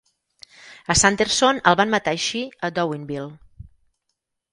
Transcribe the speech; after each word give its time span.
A 0.93 0.95
Sanderson 1.01 1.59
el 1.71 1.77
van 1.81 1.91
matar 1.97 2.13
així 2.19 2.41
a 2.69 2.71
Douinville. 2.79 3.27